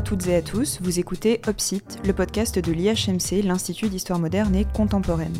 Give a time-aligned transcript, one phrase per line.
[0.00, 4.56] à toutes et à tous, vous écoutez Opsite, le podcast de l'IHMC, l'Institut d'Histoire moderne
[4.56, 5.36] et contemporaine.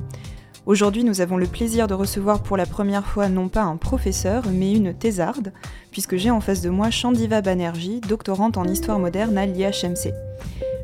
[0.67, 4.45] Aujourd'hui, nous avons le plaisir de recevoir pour la première fois non pas un professeur,
[4.53, 5.55] mais une thésarde,
[5.93, 10.13] puisque j'ai en face de moi Chandiva Banerjee, doctorante en histoire moderne à l'IHMC.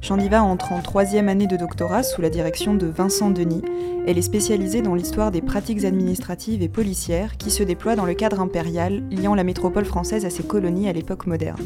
[0.00, 3.62] Chandiva entre en troisième année de doctorat sous la direction de Vincent Denis.
[4.06, 8.14] Elle est spécialisée dans l'histoire des pratiques administratives et policières qui se déploient dans le
[8.14, 11.62] cadre impérial liant la métropole française à ses colonies à l'époque moderne.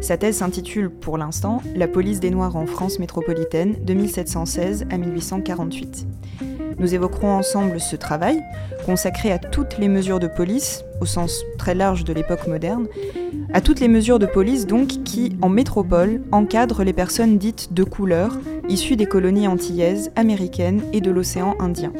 [0.00, 4.96] Sa thèse s'intitule pour l'instant La police des Noirs en France métropolitaine de 1716 à
[4.96, 6.06] 1848.
[6.78, 8.42] Nous évoquerons ensemble ce travail,
[8.86, 12.86] consacré à toutes les mesures de police, au sens très large de l'époque moderne,
[13.52, 17.82] à toutes les mesures de police donc qui, en métropole, encadrent les personnes dites de
[17.84, 18.38] couleur,
[18.68, 21.92] issues des colonies antillaises, américaines et de l'océan Indien.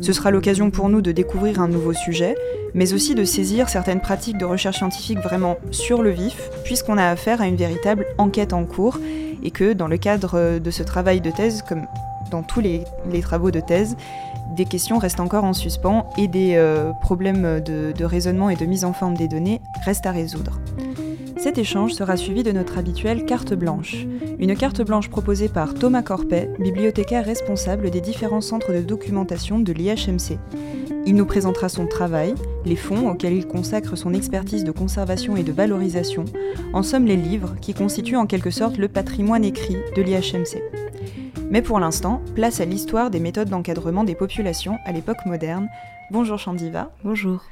[0.00, 2.34] Ce sera l'occasion pour nous de découvrir un nouveau sujet,
[2.74, 7.06] mais aussi de saisir certaines pratiques de recherche scientifique vraiment sur le vif, puisqu'on a
[7.06, 8.98] affaire à une véritable enquête en cours,
[9.44, 11.86] et que dans le cadre de ce travail de thèse, comme
[12.32, 12.84] dans tous les,
[13.22, 13.96] travaux de thèse,
[14.56, 18.66] des questions restent encore en suspens et des euh, problèmes de, de, raisonnement et de
[18.66, 20.58] mise en forme des données restent à résoudre.
[21.38, 24.06] Cet échange sera suivi de notre habituelle carte blanche,
[24.38, 29.72] une carte blanche proposée par Thomas Corpet, bibliothécaire responsable des différents centres de documentation de
[29.72, 30.38] l'IHMC.
[31.04, 35.42] Il nous présentera son travail, les fonds auxquels il consacre son expertise de conservation et
[35.42, 36.26] de valorisation,
[36.72, 40.91] en somme les livres qui constituent en quelque sorte le patrimoine écrit de l'IHMC.
[41.52, 45.68] Mais pour l'instant, place à l'histoire des méthodes d'encadrement des populations à l'époque moderne.
[46.10, 46.90] Bonjour Chandiva.
[47.04, 47.42] Bonjour.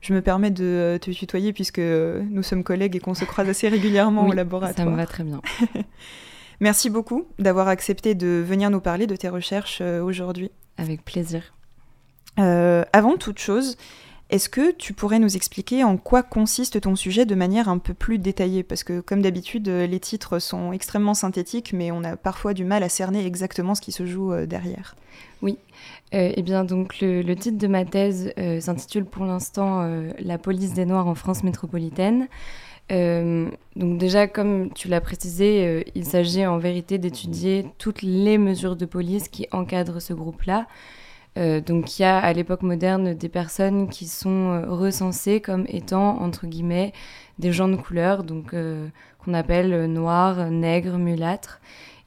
[0.00, 3.68] Je me permets de te tutoyer puisque nous sommes collègues et qu'on se croise assez
[3.68, 4.86] régulièrement au laboratoire.
[4.86, 5.42] Ça me va très bien.
[6.60, 10.50] Merci beaucoup d'avoir accepté de venir nous parler de tes recherches euh, aujourd'hui.
[10.78, 11.52] Avec plaisir.
[12.38, 13.76] Euh, avant toute chose,
[14.30, 17.94] est-ce que tu pourrais nous expliquer en quoi consiste ton sujet de manière un peu
[17.94, 18.62] plus détaillée?
[18.62, 22.64] Parce que comme d'habitude, euh, les titres sont extrêmement synthétiques, mais on a parfois du
[22.64, 24.94] mal à cerner exactement ce qui se joue euh, derrière.
[25.42, 25.58] Oui.
[26.14, 29.88] Euh, eh bien, donc le, titre de ma thèse s'intitule pour l'instant
[30.18, 32.28] La police des Noirs en France métropolitaine.
[32.90, 38.86] donc déjà, comme tu l'as précisé, il s'agit en vérité d'étudier toutes les mesures de
[38.86, 40.66] police qui encadrent ce groupe-là.
[41.38, 45.64] Euh, donc il y a à l'époque moderne des personnes qui sont euh, recensées comme
[45.68, 46.92] étant, entre guillemets,
[47.38, 51.60] des gens de couleur, donc euh, qu'on appelle noirs, nègres, mulâtres,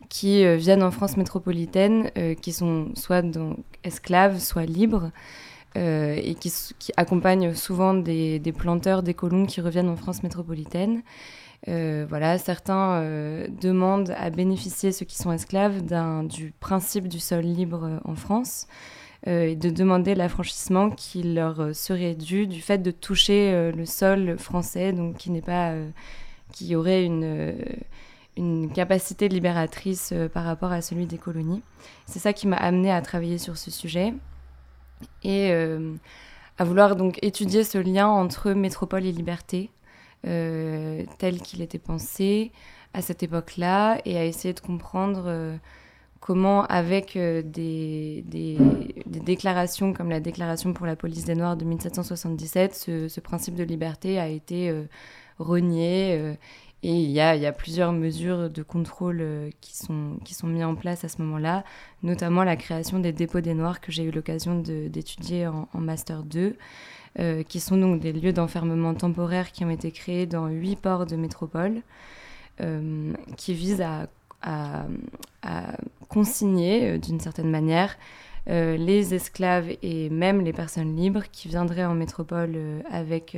[0.10, 5.10] qui viennent en France métropolitaine, qui sont soit donc, esclaves, soit libres,
[5.76, 6.52] et qui,
[6.98, 11.02] accompagnent souvent des, des, planteurs, des colons qui reviennent en France métropolitaine.
[11.66, 13.02] voilà, certains
[13.60, 15.82] demandent à bénéficier, ceux qui sont esclaves,
[16.28, 18.68] du principe du sol libre en France.
[19.28, 23.72] Euh, et de demander l'affranchissement qui leur euh, serait dû du fait de toucher euh,
[23.72, 25.74] le sol français, donc qui n'est pas,
[26.52, 31.62] qui aurait une capacité libératrice par rapport à celui des colonies.
[32.06, 34.14] C'est ça qui m'a amené à travailler sur ce sujet
[35.24, 39.70] et à vouloir donc étudier ce lien entre métropole et liberté
[40.24, 42.52] tel qu'il était pensé
[42.94, 45.58] à cette époque-là et à essayer de comprendre
[46.24, 48.24] comment, avec euh, des,
[49.06, 54.20] déclarations comme la déclaration pour la police des Noirs de 1777, ce, principe de liberté
[54.20, 54.84] a été euh,
[55.38, 56.18] renié.
[56.18, 56.34] Euh,
[56.82, 59.26] et il y, a, plusieurs mesures de contrôle
[59.62, 61.64] qui, sont, mises en place à ce moment-là,
[62.04, 66.58] notamment la création des dépôts des Noirs que j'ai eu l'occasion d'étudier en, Master 2,
[67.48, 71.16] qui sont donc des lieux d'enfermement temporaire qui ont été créés dans huit ports de
[71.16, 71.84] métropole,
[73.38, 74.08] qui visent à
[74.44, 74.86] à,
[76.10, 77.98] consigner euh, d'une certaine manière
[78.50, 83.38] euh, les esclaves et même les personnes libres qui viendraient en métropole euh, avec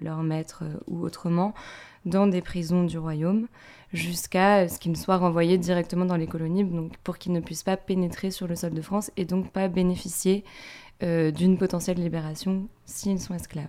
[0.00, 1.54] leur maître ou autrement
[2.04, 3.46] dans des prisons du royaume
[3.92, 7.76] jusqu'à ce qu'ils soient renvoyés directement dans les colonies donc pour qu'ils ne puissent pas
[7.76, 10.44] pénétrer sur le sol de France et donc pas bénéficier
[11.02, 13.66] d'une potentielle libération s'ils sont esclaves.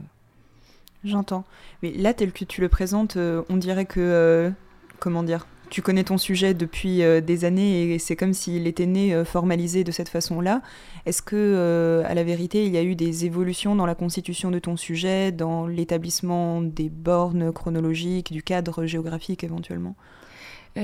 [1.04, 1.44] J'entends.
[1.84, 4.52] Mais là, tel que tu le présentes, on dirait que...
[5.00, 8.86] comment dire tu connais ton sujet depuis euh, des années et c'est comme s'il était
[8.86, 10.62] né euh, formalisé de cette façon-là.
[11.06, 14.52] Est-ce que, euh, à la vérité, il y a eu des évolutions dans la constitution
[14.52, 19.96] de ton sujet, dans l'établissement des bornes chronologiques, du cadre géographique éventuellement?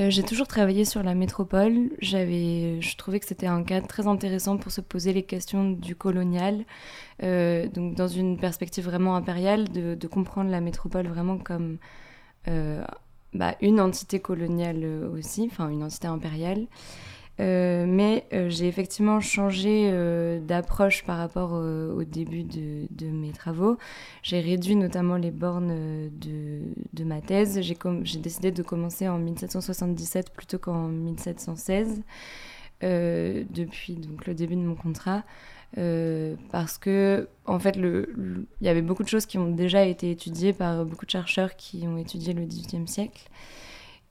[0.10, 1.92] J'ai toujours travaillé sur la métropole.
[2.00, 5.96] J'avais, je trouvais que c'était un cadre très intéressant pour se poser les questions du
[5.96, 6.66] colonial,
[7.22, 11.78] donc dans une perspective vraiment impériale, de, de comprendre la métropole vraiment comme
[13.34, 16.68] bah, une entité coloniale euh, aussi, enfin une entité impériale.
[17.40, 19.92] Euh, mais euh, j'ai effectivement changé
[20.42, 23.78] d'approche par rapport au début de, de mes travaux.
[24.22, 26.62] J'ai réduit notamment les bornes de,
[26.94, 27.60] de ma thèse.
[27.62, 32.04] J'ai décidé de commencer en 1777 plutôt qu'en 1716,
[32.82, 35.24] depuis donc, le début de mon contrat.
[36.52, 40.54] Parce que en fait, il y avait beaucoup de choses qui ont déjà été étudiées
[40.54, 43.30] par beaucoup de chercheurs qui ont étudié le XVIIIe siècle.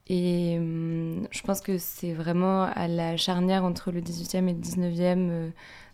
[0.08, 4.58] Et hum, je pense que c'est vraiment à la charnière entre le 18e et le
[4.58, 5.50] 19e, euh,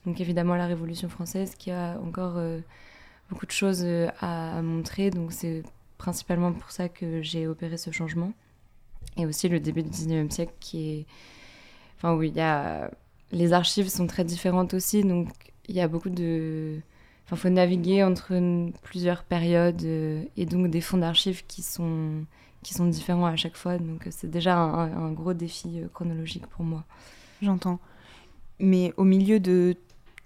[0.06, 2.60] donc évidemment la Révolution française, qui a encore euh,
[3.30, 5.10] beaucoup de choses euh, à, montrer.
[5.10, 5.62] Donc c'est
[5.98, 8.32] principalement pour ça que j'ai opéré ce changement.
[9.16, 11.06] Et aussi le début du 19e siècle qui est...
[11.98, 12.90] Enfin oui, il y a...
[13.32, 15.28] les archives sont très différentes aussi, donc
[15.68, 16.78] il y a beaucoup de...
[17.26, 18.34] Enfin, faut naviguer entre
[18.82, 22.24] plusieurs périodes et donc des fonds d'archives qui sont
[22.62, 23.78] qui sont différents à chaque fois.
[23.78, 26.84] Donc euh, c'est déjà un, gros défi euh, chronologique pour moi.
[27.42, 27.78] J'entends.
[28.58, 29.76] Mais au milieu de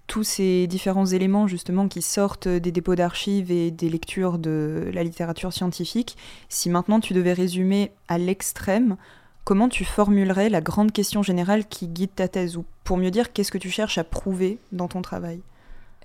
[0.07, 5.03] tous ces différents éléments justement qui sortent des dépôts d'archives et des lectures de la
[5.03, 6.17] littérature scientifique,
[6.49, 8.97] si maintenant tu devais résumer à l'extrême,
[9.43, 13.33] comment tu formulerais la grande question générale qui guide ta thèse Ou pour mieux dire,
[13.33, 15.41] qu'est-ce que tu cherches à prouver dans ton travail?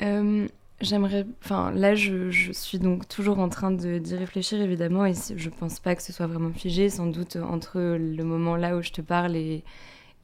[0.03, 0.47] Euh,
[0.81, 1.27] J'aimerais.
[1.43, 5.97] Enfin, là, je, suis donc toujours en train d'y réfléchir, évidemment, et je pense pas
[5.97, 6.89] que ce soit vraiment figé.
[6.89, 9.65] Sans doute, entre le moment là où je te parle et,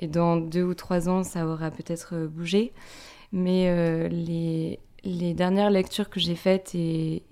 [0.03, 2.73] dans deux ou trois ans, ça aura peut-être euh, bougé.
[3.33, 7.23] Mais euh, les, dernières lectures que j'ai faites et,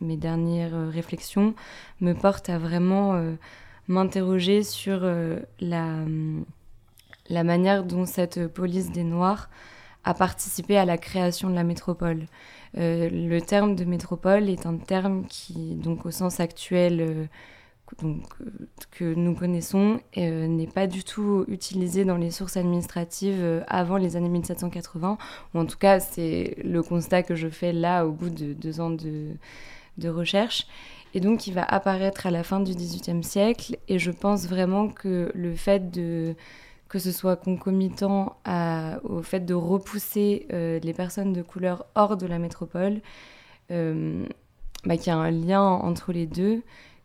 [0.00, 1.54] mes dernières euh, réflexions
[2.00, 3.20] me portent à vraiment
[3.90, 5.00] m'interroger sur
[5.60, 6.44] la, mm,
[7.28, 9.50] la manière dont cette police des Noirs
[10.04, 12.26] a participé à la création de la métropole.
[12.78, 17.24] Euh, le terme de métropole est un terme qui, donc au sens actuel euh,
[18.02, 18.50] donc, euh,
[18.92, 24.28] que nous connaissons, n'est pas du tout utilisé dans les sources administratives avant les années
[24.28, 25.18] 1780,
[25.54, 28.80] ou en tout cas c'est le constat que je fais là au bout de deux
[28.80, 29.30] ans de,
[29.98, 30.68] de recherche.
[31.14, 34.88] Et donc il va apparaître à la fin du XVIIIe siècle, et je pense vraiment
[34.88, 36.34] que le fait de
[36.90, 38.36] que ce soit concomitant
[39.04, 43.00] au fait de repousser euh, les personnes de couleur hors de la métropole,
[43.70, 44.26] euh,
[44.84, 46.62] bah, qu'il y a un lien entre les deux,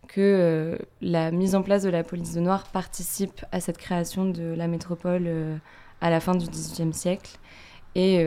[0.07, 4.25] que euh, la mise en place de la police de noir participe à cette création
[4.25, 5.29] de la métropole
[6.01, 7.37] à la fin du XVIIIe siècle.
[7.93, 8.25] Et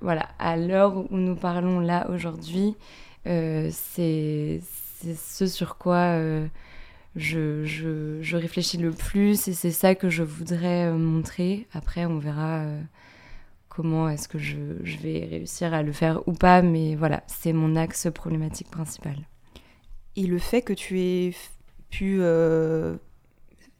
[0.00, 2.76] voilà, à l'heure où nous parlons là aujourd'hui,
[3.24, 4.60] c'est
[5.16, 6.16] ce sur quoi
[7.16, 11.66] je, je, je, réfléchis le plus et c'est ça que je voudrais euh, montrer.
[11.72, 12.80] Après, on verra euh,
[13.68, 17.52] comment est-ce que je, je, vais réussir à le faire ou pas, mais voilà, c'est
[17.52, 19.16] mon axe problématique principal.
[20.16, 21.34] Et le fait que tu aies
[21.90, 22.96] pu euh,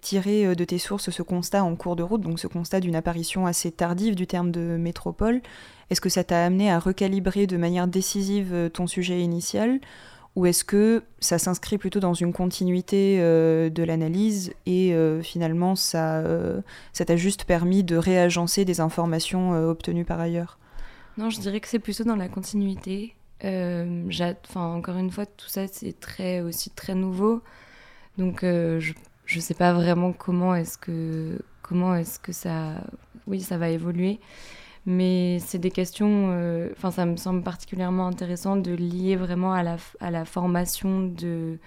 [0.00, 3.46] tirer de tes sources ce constat en cours de route, donc ce constat d'une apparition
[3.46, 5.40] assez tardive du terme de métropole,
[5.90, 9.80] est-ce que ça t'a amené à recalibrer de manière décisive ton sujet initial?
[10.36, 15.74] Ou est-ce que ça s'inscrit plutôt dans une continuité euh, de l'analyse et euh, finalement
[15.74, 16.60] ça euh,
[16.92, 20.58] ça t'a juste permis de réagencer des informations obtenues par ailleurs?
[21.18, 23.14] Non, je dirais que c'est plutôt dans la continuité.
[23.42, 27.42] enfin, encore une fois, tout ça c'est très aussi très nouveau,
[28.16, 28.94] donc je
[29.34, 32.84] ne sais pas vraiment comment est-ce que comment est-ce que ça
[33.26, 34.20] oui ça va évoluer.
[34.86, 39.62] Mais c'est des questions, euh, enfin ça me semble particulièrement intéressant de lier vraiment à
[39.62, 41.58] la, à la formation de,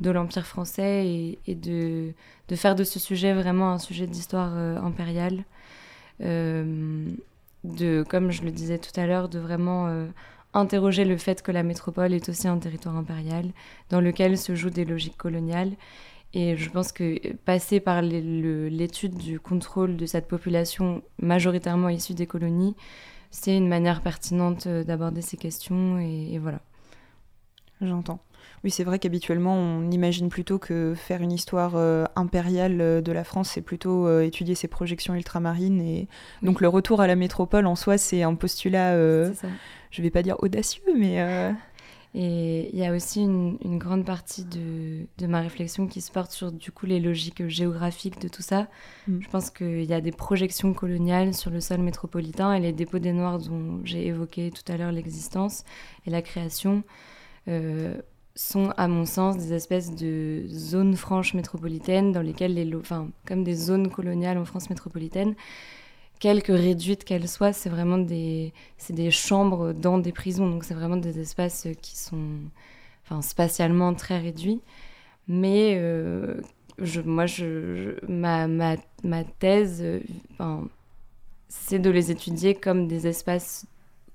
[0.00, 2.12] de l'Empire français et, de,
[2.48, 5.44] de, faire de ce sujet vraiment un sujet d'histoire euh, impériale.
[6.22, 7.06] Euh,
[7.64, 9.88] de, comme je le disais tout à l'heure, de vraiment
[10.52, 13.46] interroger le fait que la métropole est aussi un territoire impérial
[13.88, 15.72] dans lequel se jouent des logiques coloniales
[16.34, 22.26] et je pense que passer par l'étude du contrôle de cette population majoritairement issue des
[22.26, 22.74] colonies,
[23.30, 26.60] c'est une manière pertinente euh, d'aborder ces questions et, voilà.
[27.80, 28.20] J'entends.
[28.62, 33.12] Oui, c'est vrai qu'habituellement, on imagine plutôt que faire une histoire euh, impériale euh, de
[33.12, 35.80] la France, c'est plutôt étudier ses projections ultramarines.
[35.80, 36.08] Et
[36.42, 40.36] donc, le retour à la métropole en soi, c'est un postulat, je vais pas dire
[40.40, 41.20] audacieux, mais
[42.16, 46.30] et il y a aussi une, grande partie de, de, ma réflexion qui se porte
[46.30, 48.68] sur du coup les logiques géographiques de tout ça.
[49.08, 49.18] Mm.
[49.20, 53.00] Je pense qu'il y a des projections coloniales sur le sol métropolitain et les dépôts
[53.00, 55.64] des Noirs dont j'ai évoqué tout à l'heure l'existence
[56.06, 56.84] et la création
[57.48, 58.00] euh,
[58.36, 63.42] sont à mon sens des espèces de zones franches métropolitaines dans lesquelles les, enfin comme
[63.42, 65.34] des zones coloniales en France métropolitaine
[66.24, 68.54] quelque réduites qu'elles soient, c'est vraiment des,
[68.88, 70.48] des chambres dans des prisons.
[70.48, 72.38] Donc c'est vraiment des espaces qui sont
[73.04, 74.62] enfin, spatialement très réduits,
[75.28, 76.40] mais euh,
[76.78, 79.84] je, moi, je, ma, ma, ma, thèse,
[81.48, 83.66] c'est de les étudier comme des espaces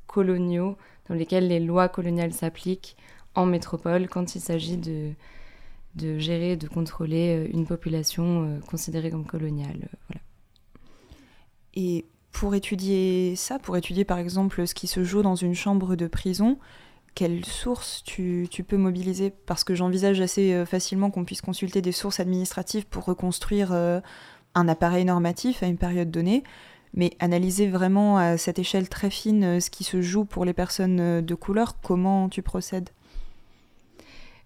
[0.07, 0.77] coloniaux
[1.09, 2.97] dans lesquels les lois coloniales s'appliquent
[3.35, 5.11] en métropole quand il s'agit de,
[5.93, 9.89] de gérer, de contrôler une population considérée comme coloniale.
[10.07, 10.21] Voilà.
[11.75, 15.95] Et pour étudier ça, pour étudier par exemple ce qui se joue dans une chambre
[15.95, 16.57] de prison,
[17.15, 19.31] quelles sources tu, peux mobiliser?
[19.45, 23.99] Parce que j'envisage assez euh, facilement qu'on puisse consulter des sources administratives pour reconstruire euh,
[24.55, 26.43] un appareil normatif à une période donnée,
[26.93, 30.53] mais analyser vraiment à cette échelle très fine euh, ce qui se joue pour les
[30.53, 32.89] personnes de couleur, comment tu procèdes?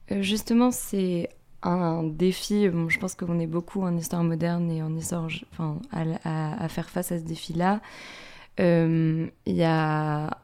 [0.09, 1.29] Justement, c'est
[1.63, 2.65] un défi.
[2.65, 7.12] je pense qu'on est beaucoup en histoire moderne et en histoire, enfin, à, faire face
[7.12, 7.82] à ce défi-là.
[8.60, 10.38] Il y a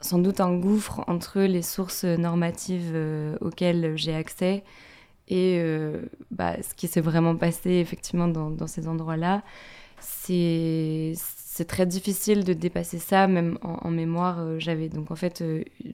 [0.00, 4.62] sans doute un gouffre entre les sources normatives euh, auxquelles j'ai accès
[5.28, 9.42] et euh, bah, ce qui s'est vraiment passé effectivement dans, ces endroits-là.
[10.00, 11.14] C'est
[11.66, 14.38] très difficile de dépasser ça, même en, mémoire.
[14.38, 15.44] Euh, j'avais donc en fait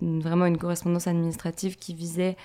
[0.00, 2.36] vraiment une correspondance administrative qui visait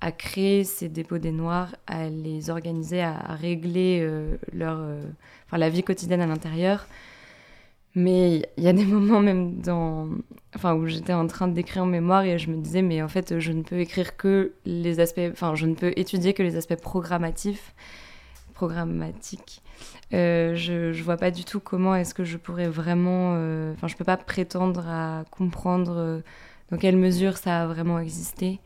[0.00, 4.06] à créer ces dépôts des Noirs, à les organiser, à, régler
[4.52, 4.78] leur,
[5.46, 6.86] enfin, la vie quotidienne à l'intérieur.
[7.96, 10.08] Mais il y a des moments même dans,
[10.54, 13.40] enfin, où j'étais en train d'écrire en mémoire et je me disais, mais en fait,
[13.40, 16.76] je ne peux écrire que les aspects, enfin, je ne peux étudier que les aspects
[16.76, 17.74] programmatifs,
[18.54, 19.62] programmatiques.
[20.14, 23.88] Euh, je ne vois pas du tout comment est-ce que je pourrais vraiment, euh, enfin,
[23.88, 26.20] je peux pas prétendre à comprendre euh,
[26.70, 28.60] dans quelle mesure ça a vraiment existé.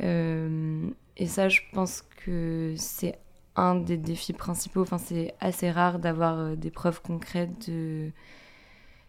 [0.00, 3.18] Et ça, je pense que c'est
[3.56, 4.82] un des défis principaux.
[4.82, 7.70] Enfin, c'est assez rare d'avoir des preuves concrètes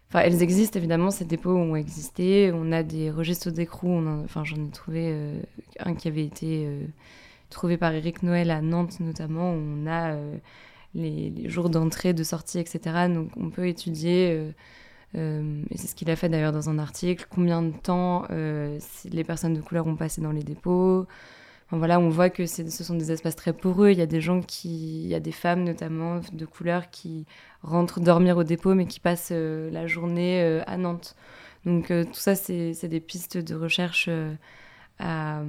[0.09, 2.51] Enfin, elles existent évidemment, ces dépôts ont existé.
[2.53, 4.01] On a des registres d'écrou.
[4.23, 5.41] Enfin, j'en ai trouvé euh,
[5.79, 6.85] un qui avait été euh,
[7.49, 9.51] trouvé par Eric Noël à Nantes notamment.
[9.51, 10.37] On a euh,
[10.95, 13.09] les, jours d'entrée, de sortie, etc.
[13.13, 14.53] Donc, on peut étudier.
[15.13, 17.25] Et c'est ce qu'il a fait d'ailleurs dans un article.
[17.29, 21.07] Combien de temps les personnes de couleur ont passé dans les dépôts
[21.71, 23.91] voilà, on voit que ce sont des espaces très poreux.
[23.91, 27.25] Il y a des gens qui, il y a des femmes notamment de couleur qui
[27.61, 31.15] rentrent dormir au dépôt, mais qui passent euh, la journée euh, à Nantes.
[31.65, 34.09] Donc euh, tout ça, c'est des pistes de recherche
[34.99, 35.41] à,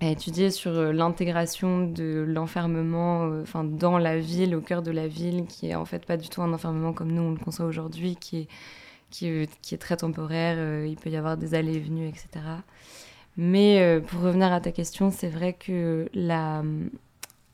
[0.00, 5.68] étudier sur l'intégration de l'enfermement, enfin dans la ville, au cœur de la ville, qui
[5.68, 8.38] est en fait pas du tout un enfermement comme nous on le conçoit aujourd'hui, qui
[8.38, 8.48] est
[9.10, 10.84] qui est, très temporaire.
[10.84, 12.28] il peut y avoir des allées et venues, etc.
[13.38, 16.64] Mais euh, pour revenir à ta question, c'est vrai que la,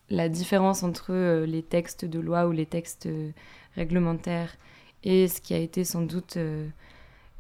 [0.09, 3.33] la différence entre euh, les textes de loi ou les textes euh,
[3.77, 4.57] réglementaires
[5.05, 6.39] et ce qui a été sans doute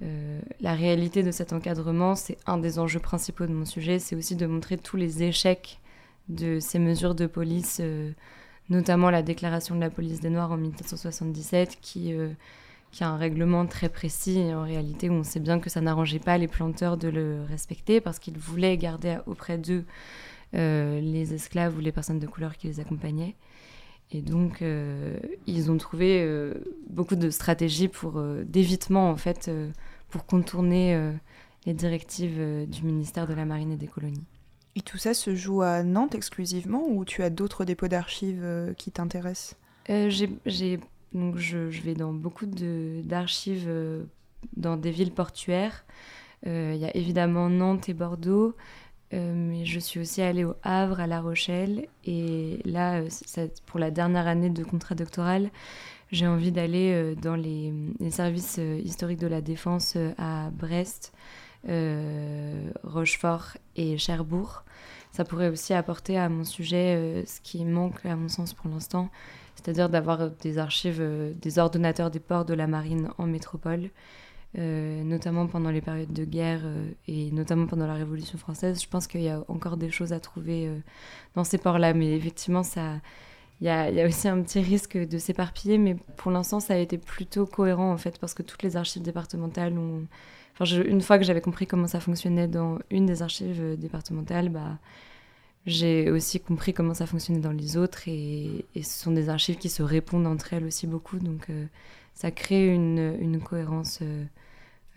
[0.00, 3.98] la réalité de cet encadrement, c'est un des enjeux principaux de mon sujet.
[3.98, 5.80] C'est aussi de montrer tous les échecs
[6.28, 7.80] de ces mesures de police,
[8.68, 12.14] notamment la déclaration de la police des Noirs en 1777 qui
[12.94, 16.20] qui a un règlement très précis et en réalité on sait bien que ça n'arrangeait
[16.20, 19.84] pas les planteurs de le respecter parce qu'ils voulaient garder auprès d'eux
[20.54, 23.34] euh, les esclaves ou les personnes de couleur qui les accompagnaient.
[24.10, 26.54] Et donc, euh, ils ont trouvé euh,
[26.88, 29.50] beaucoup de stratégies pour d'évitement, en fait,
[30.08, 31.12] pour contourner
[31.66, 34.24] les directives du ministère de la Marine et des colonies.
[34.76, 38.90] Et tout ça se joue à Nantes exclusivement ou tu as d'autres dépôts d'archives qui
[38.90, 39.56] t'intéressent?
[39.88, 40.80] J'ai
[41.14, 44.02] donc je, vais dans beaucoup d'archives euh,
[44.56, 45.84] dans des villes portuaires.
[46.46, 48.52] Euh, il y a évidemment Nantes et Bordeaux, euh,
[49.14, 51.86] mais je suis aussi allée au Havre, à La Rochelle.
[52.04, 53.02] Et là,
[53.66, 55.50] pour la dernière année de contrat doctoral,
[56.10, 57.72] j'ai envie d'aller dans les,
[58.10, 61.12] services historiques de la défense à Brest,
[62.82, 64.64] Rochefort et Cherbourg.
[65.12, 69.10] Ça pourrait aussi apporter à mon sujet ce qui manque à mon sens pour l'instant,
[69.64, 73.88] c'est-à-dire d'avoir des archives euh, des ordonnateurs des ports de la marine en métropole, euh,
[74.54, 78.82] notamment pendant les périodes de guerre euh, et notamment pendant la Révolution française.
[78.82, 80.70] Je pense qu'il y a encore des choses à trouver
[81.34, 83.00] dans ces ports-là, mais effectivement, ça,
[83.60, 86.98] il y, a, aussi un petit risque de s'éparpiller, mais pour l'instant, ça a été
[86.98, 90.06] plutôt cohérent en fait, parce que toutes les archives départementales ont.
[90.60, 94.78] Une fois que j'avais compris comment ça fonctionnait dans une des archives départementales, bah,
[95.66, 99.70] j'ai aussi compris comment ça fonctionnait dans les autres et, ce sont des archives qui
[99.70, 101.18] se répondent entre elles aussi beaucoup.
[101.18, 101.66] Donc euh,
[102.14, 104.24] ça crée une, cohérence euh, euh,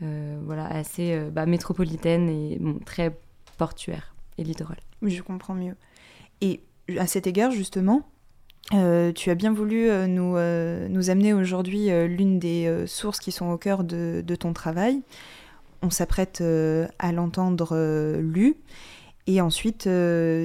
[0.01, 3.17] voilà, assez bah, métropolitaine et très
[3.57, 4.77] portuaire et littorale.
[5.01, 5.75] Je comprends mieux.
[6.41, 6.61] Et
[6.97, 8.07] à cet égard, justement,
[8.71, 13.83] tu as bien voulu nous, nous amener aujourd'hui l'une des sources qui sont au cœur
[13.83, 15.01] de, ton travail.
[15.81, 16.43] On s'apprête
[16.99, 18.55] à l'entendre lu.
[19.27, 19.89] Et ensuite,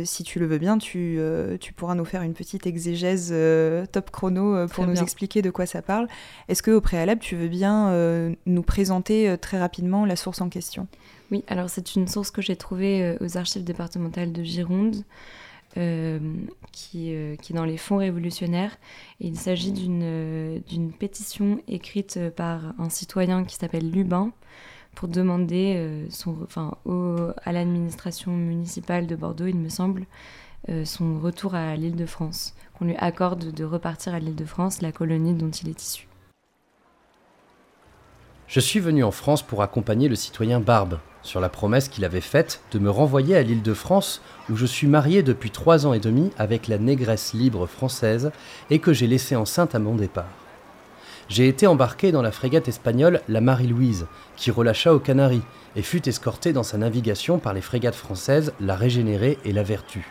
[0.04, 1.18] si tu le veux bien, tu,
[1.60, 3.32] tu, pourras nous faire une petite exégèse
[3.92, 6.08] top chrono pour nous expliquer de quoi ça parle.
[6.48, 10.88] Est-ce qu'au préalable, tu veux bien nous présenter très rapidement la source en question?
[11.30, 15.04] Oui, alors c'est une source que j'ai trouvée aux archives départementales de Gironde.
[15.78, 16.18] Euh,
[16.70, 18.76] qui, euh, qui, est dans les fonds révolutionnaires.
[19.20, 24.32] il s'agit d'une euh, d'une pétition écrite par un citoyen qui s'appelle Lubin
[24.94, 26.76] pour demander enfin,
[27.44, 30.06] à l'administration municipale de Bordeaux, il me semble,
[30.84, 34.82] son retour à l'île de France, qu'on lui accorde de repartir à l'île de France,
[34.82, 36.06] la colonie dont il est issu.
[38.46, 42.20] Je suis venu en France pour accompagner le citoyen Barbe, sur la promesse qu'il avait
[42.20, 44.20] faite de me renvoyer à l'île de France,
[44.50, 48.30] où je suis marié depuis trois ans et demi avec la négresse libre française
[48.70, 50.28] et que j'ai laissée enceinte à mon départ.
[51.32, 54.04] J'ai été embarqué dans la frégate espagnole la Marie-Louise,
[54.36, 55.40] qui relâcha aux Canaries,
[55.76, 60.06] et fut escorté dans sa navigation par les frégates françaises la Régénérée et la Vertu.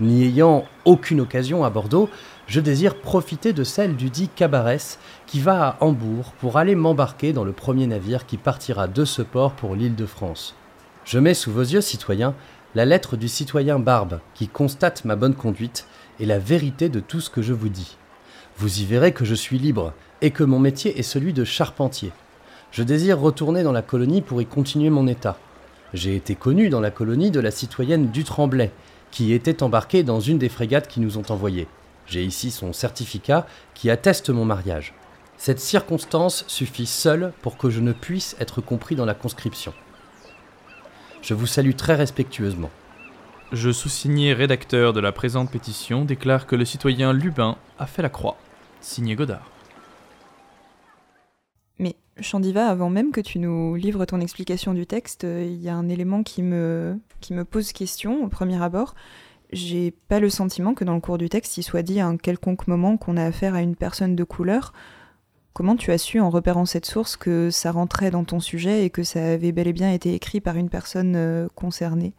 [0.00, 2.08] N'y ayant aucune occasion à Bordeaux,
[2.46, 7.34] je désire profiter de celle du dit Cabarès qui va à Hambourg pour aller m'embarquer
[7.34, 10.54] dans le premier navire qui partira de ce port pour l'île de France.
[11.04, 12.34] Je mets sous vos yeux, citoyens,
[12.74, 15.86] la lettre du citoyen Barbe qui constate ma bonne conduite
[16.18, 17.98] et la vérité de tout ce que je vous dis.
[18.56, 19.92] Vous y verrez que je suis libre
[20.22, 22.12] et que mon métier est celui de charpentier.
[22.72, 25.38] Je désire retourner dans la colonie pour y continuer mon état.
[25.92, 28.70] J'ai été connu dans la colonie de la citoyenne du Tremblay,
[29.10, 31.66] qui était embarquée dans une des frégates qui nous ont envoyés.
[32.06, 34.94] J'ai ici son certificat qui atteste mon mariage.
[35.36, 39.72] Cette circonstance suffit seule pour que je ne puisse être compris dans la conscription.
[41.22, 42.70] Je vous salue très respectueusement.
[43.52, 48.08] Je sous-signé rédacteur de la présente pétition déclare que le citoyen Lubin a fait la
[48.08, 48.36] croix.
[48.80, 49.49] Signé Godard.
[52.20, 55.74] Chandiva, avant même que tu nous livres ton explication du texte, euh, il y a
[55.74, 58.94] un élément qui me, qui me pose question au premier abord
[59.52, 62.16] j'ai pas le sentiment que dans le cours du texte, il soit dit à un
[62.16, 64.72] quelconque moment qu'on a affaire à une personne de couleur.
[65.52, 68.90] Comment tu as su, en repérant cette source, que ça rentrait dans ton sujet et
[68.90, 72.12] que ça avait bel et bien été écrit par une personne euh, concernée?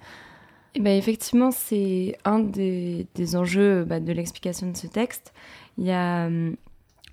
[0.76, 5.34] Eh ben, Effectivement, c'est un des, enjeux bah, de l'explication de ce texte.
[5.78, 6.58] Il y a hum,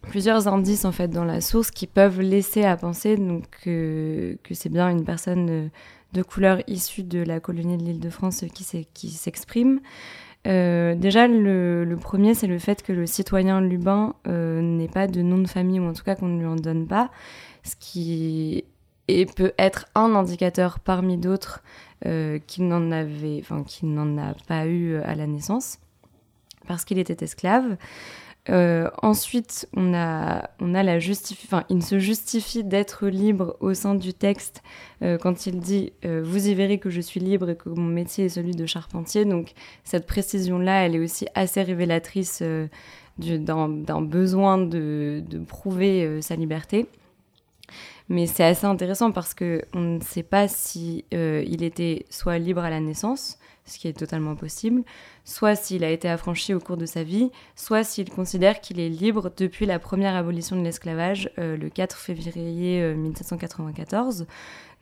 [0.02, 4.68] plusieurs indices en fait dans la source qui peuvent laisser à penser donc, que c'est
[4.68, 5.68] bien une personne euh,
[6.12, 9.80] de couleurs issues de la colonie de l'île de France qui s'expriment.
[10.46, 15.20] Euh, déjà, le, premier, c'est le fait que le citoyen Lubin euh, n'ait pas de
[15.20, 17.10] nom de famille, ou en tout cas qu'on ne lui en donne pas,
[17.62, 18.64] ce qui
[19.36, 21.62] peut être un indicateur parmi d'autres
[22.46, 25.78] qu'il n'en enfin, qu'il n'en a pas eu à la naissance,
[26.66, 27.76] parce qu'il était esclave.
[28.50, 33.74] Euh, ensuite, on a, on a la justifie, enfin, il se justifie d'être libre au
[33.74, 34.62] sein du texte
[35.02, 37.82] euh, quand il dit euh, Vous y verrez que je suis libre et que mon
[37.82, 39.24] métier est celui de charpentier.
[39.24, 39.52] Donc,
[39.84, 42.42] cette précision-là, elle est aussi assez révélatrice
[43.18, 46.86] d'un besoin de, prouver sa liberté.
[48.08, 52.70] Mais c'est assez intéressant parce qu'on ne sait pas si il était soit libre à
[52.70, 54.82] la naissance, ce qui est totalement possible,
[55.28, 58.88] soit s'il a été affranchi au cours de sa vie, soit s'il considère qu'il est
[58.88, 64.22] libre depuis la première abolition de l'esclavage euh, le 4 février 1794.
[64.22, 64.24] Euh,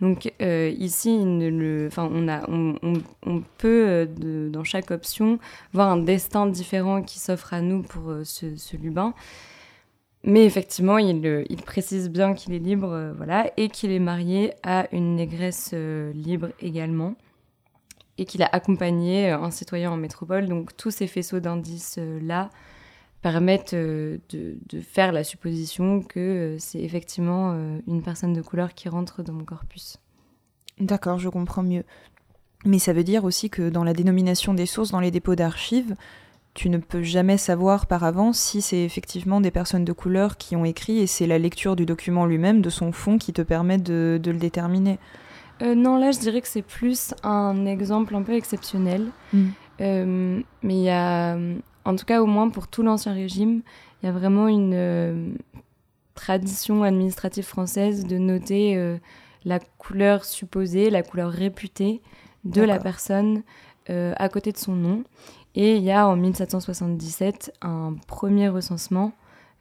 [0.00, 4.09] Donc euh, ici, on, a, on, peut,
[4.52, 5.40] dans chaque option,
[5.72, 9.14] voir un destin différent qui s'offre à nous pour ce, ce, Lubin.
[10.22, 14.87] Mais effectivement, il, il précise bien qu'il est libre, voilà, et qu'il est marié à
[14.92, 15.74] une négresse
[16.14, 17.16] libre également
[18.18, 20.48] et qu'il a accompagné euh, un citoyen en métropole.
[20.48, 22.50] Donc tous ces faisceaux d'indices-là
[23.22, 28.88] permettent euh, de, faire la supposition que euh, c'est effectivement une personne de couleur qui
[28.88, 29.98] rentre dans mon corpus.
[30.79, 31.85] D'accord, je comprends mieux.
[32.64, 35.94] Mais ça veut dire aussi que dans la dénomination des sources dans les dépôts d'archives,
[36.55, 40.57] tu ne peux jamais savoir par avance si c'est effectivement des personnes de couleur qui
[40.57, 43.76] ont écrit et c'est la lecture du document lui-même, de son fond, qui te permet
[43.79, 44.98] de le déterminer.
[45.62, 49.07] Euh, non, là, je dirais que c'est plus un exemple un peu exceptionnel.
[49.33, 49.47] Mm.
[49.81, 51.37] Euh, mais il y a,
[51.85, 53.62] en tout cas, au moins pour tout l'Ancien Régime,
[54.03, 55.31] il y a vraiment une euh,
[56.14, 58.99] tradition administrative française de noter
[59.45, 62.01] la couleur supposée, la couleur réputée
[62.45, 63.42] de la personne
[63.88, 65.05] à côté de son nom.
[65.55, 69.12] Et il y a en 1777 un premier recensement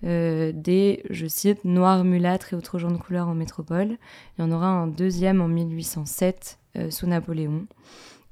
[0.04, 3.98] euh, des, je cite, noirs, mulâtres et autres gens de couleur en métropole.
[4.38, 7.66] Il y en aura un deuxième en 1807 euh, sous Napoléon,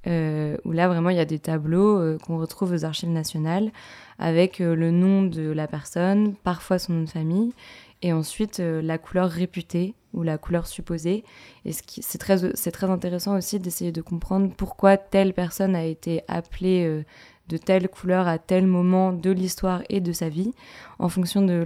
[0.05, 3.71] euh, où là vraiment il y a des tableaux qu'on retrouve aux archives nationales
[4.19, 7.53] avec le nom de la personne, parfois son nom de famille,
[8.01, 11.23] et ensuite la couleur réputée ou la couleur supposée.
[11.65, 17.03] Et c'est très, très intéressant aussi d'essayer de comprendre pourquoi telle personne a été appelée
[17.49, 20.51] de telle couleur à tel moment de l'histoire et de sa vie.
[20.99, 21.63] En fonction de,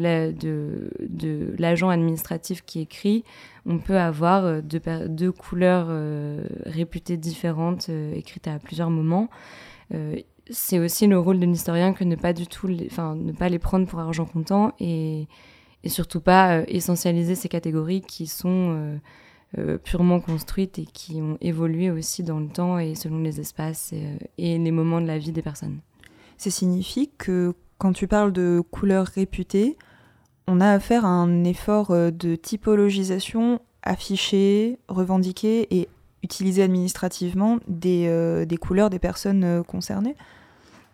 [1.60, 3.24] l'agent administratif qui écrit,
[3.66, 9.30] on peut avoir euh, deux, couleurs euh, réputées différentes euh, écrites à plusieurs moments.
[10.50, 13.60] c'est aussi le rôle de l'historien que ne pas du tout, les, ne pas les
[13.60, 15.28] prendre pour argent comptant et
[15.86, 19.00] surtout pas essentialiser ces catégories qui sont
[19.58, 23.92] euh, purement construites et qui ont évolué aussi dans le temps et selon les espaces
[23.94, 25.80] euh, et, les moments de la vie des personnes.
[26.38, 29.78] Ça signifie que quand tu parles de couleurs réputées,
[30.48, 35.88] on a affaire à un effort euh, de typologisation affiché, revendiqué et
[36.24, 40.16] utilisé administrativement des, des couleurs des personnes concernées?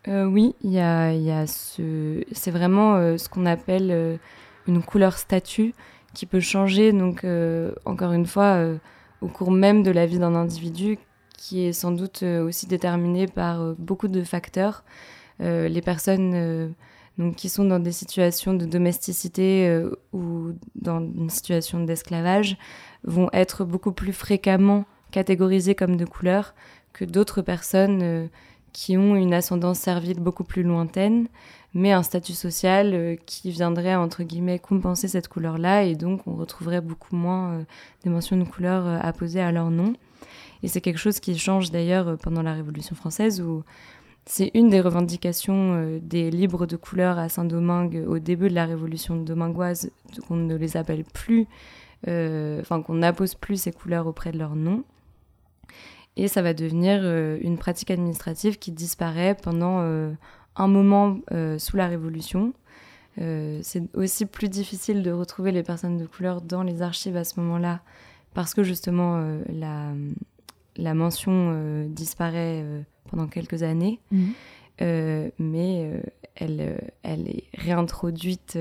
[0.06, 2.24] Oui, il y a, y a ce...
[2.34, 4.20] c'est vraiment ce qu'on appelle
[4.68, 5.74] une couleur statut
[6.13, 8.78] qui peut changer, donc euh, encore une fois, euh,
[9.21, 10.97] au cours même de la vie d'un individu,
[11.38, 14.84] qui est sans doute euh, aussi déterminé par beaucoup de facteurs.
[15.39, 16.73] les personnes
[17.17, 19.82] donc, qui sont dans des situations de domesticité
[20.13, 22.58] ou dans une situation d'esclavage
[23.04, 26.54] vont être beaucoup plus fréquemment catégorisées comme de couleur
[26.93, 28.30] que d'autres personnes
[28.71, 31.28] qui ont une ascendance servile beaucoup plus lointaine,
[31.74, 36.36] mais un statut social euh, qui viendrait, entre guillemets, compenser cette couleur-là, et donc on
[36.36, 37.64] retrouverait beaucoup moins euh,
[38.04, 39.94] des mentions de couleur euh, apposées à leur nom.
[40.62, 43.64] Et c'est quelque chose qui change d'ailleurs pendant la Révolution française, où
[44.26, 49.18] c'est une des revendications des libres de couleur à Saint-Domingue au début de la Révolution
[49.18, 49.92] domingoise,
[50.26, 51.48] qu'on ne les appelle plus,
[52.08, 54.86] enfin qu'on n'appose plus ces couleurs auprès de leur nom.
[56.16, 57.04] Et ça va devenir
[57.42, 59.82] une pratique administrative qui disparaît pendant
[60.56, 62.54] un moment euh, sous la Révolution.
[63.20, 67.24] Euh, c'est aussi plus difficile de retrouver les personnes de couleur dans les archives à
[67.24, 67.82] ce moment-là,
[68.34, 69.94] parce que justement euh, la,
[70.78, 72.66] la, mention disparaît
[73.10, 75.32] pendant quelques années, mhm.
[75.38, 76.02] mais
[76.36, 78.58] elle, elle est réintroduite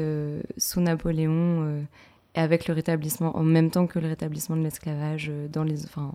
[0.59, 1.87] sous Napoléon
[2.35, 5.85] avec le rétablissement, en même temps que le rétablissement de l'esclavage dans les...
[5.85, 6.13] Enfin,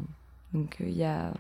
[0.54, 1.34] donc il y a...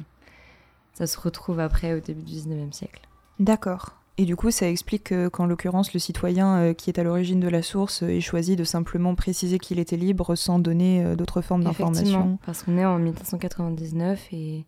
[0.93, 3.01] Ça se retrouve après au début du 19e siècle.
[3.39, 3.97] D'accord.
[4.19, 7.47] Et du coup, ça explique qu'en l'occurrence, le citoyen euh, qui est à l'origine de
[7.47, 11.63] la source ait choisi de simplement préciser qu'il était libre sans donner euh, d'autres formes
[11.63, 12.39] d'information.
[12.43, 14.65] Parce qu'on est en 1599 et,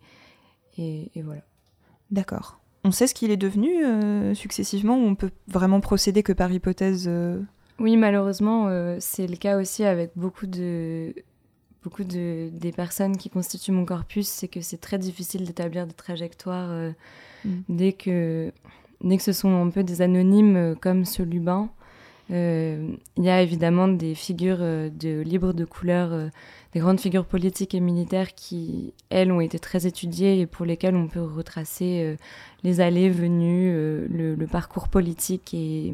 [0.77, 1.41] et, voilà.
[2.11, 2.59] D'accord.
[2.83, 6.51] On sait ce qu'il est devenu euh, successivement ou on peut vraiment procéder que par
[6.51, 7.09] hypothèse
[7.79, 11.13] Oui, malheureusement, c'est le cas aussi avec beaucoup de,
[11.83, 15.93] beaucoup de, des personnes qui constituent mon corpus, c'est que c'est très difficile d'établir des
[15.93, 16.93] trajectoires
[17.43, 17.51] mm.
[17.67, 18.53] dès que
[19.03, 21.69] dès que ce sont un peu des anonymes euh, comme ce Lubin,
[22.31, 26.29] euh, il y a évidemment des figures euh, de libres de couleur,
[26.73, 30.95] des grandes figures politiques et militaires qui, elles, ont été très étudiées et pour lesquelles
[30.95, 32.15] on peut retracer
[32.63, 33.71] les allées, venues,
[34.07, 35.93] le, parcours politique et,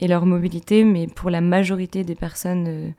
[0.00, 0.82] leur mobilité.
[0.82, 2.92] Mais pour la majorité des personnes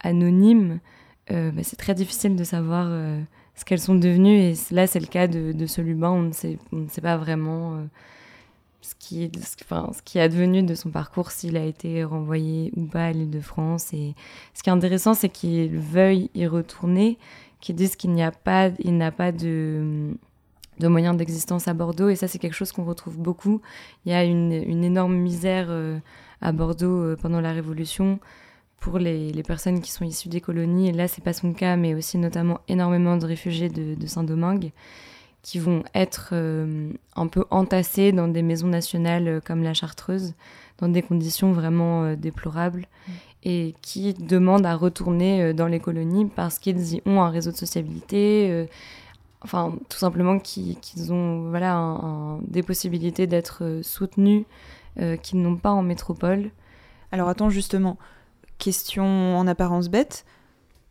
[0.00, 0.80] anonymes,
[1.28, 2.88] bah, c'est très difficile de savoir
[3.54, 4.38] ce qu'elles sont devenues.
[4.38, 6.08] Et là, c'est le cas de, de ce Lubin.
[6.08, 7.86] On ne sait pas vraiment
[8.80, 12.72] ce qui, est, enfin, ce qui est advenu de son parcours, s'il a été renvoyé
[12.76, 13.92] ou pas à l'île de France.
[13.92, 14.14] Et
[14.54, 17.18] ce qui est intéressant, c'est qu'il veuille y retourner,
[17.60, 20.14] qu'il dise qu'il n'y a pas, il n'a pas de,
[20.80, 22.08] moyens d'existence à Bordeaux.
[22.08, 23.60] Et ça, c'est quelque chose qu'on retrouve beaucoup.
[24.06, 25.98] Il y a une, énorme misère euh,
[26.40, 28.20] à Bordeaux euh, pendant la Révolution
[28.78, 30.88] pour les, personnes qui sont issues des colonies.
[30.90, 34.70] Et là, c'est pas son cas, mais aussi notamment énormément de réfugiés de Saint-Domingue
[35.42, 40.34] qui vont être euh, un peu entassés dans des maisons nationales euh, comme la Chartreuse,
[40.78, 43.12] dans des conditions vraiment euh, déplorables, mm.
[43.44, 47.56] et qui demandent à retourner dans les colonies parce qu'ils y ont un réseau de
[47.56, 48.68] sociabilité,
[49.42, 52.00] enfin tout simplement qu'ils ont voilà,
[52.42, 54.44] des possibilités d'être soutenus
[55.22, 56.50] qu'ils n'ont pas en métropole.
[57.12, 57.96] Alors attends justement,
[58.58, 60.26] question en apparence bête,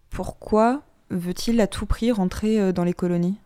[0.10, 3.38] pourquoi veut-il à tout prix rentrer dans les colonies?